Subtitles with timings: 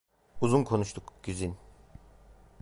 [0.41, 1.57] Uzun konuştuk, Güzin!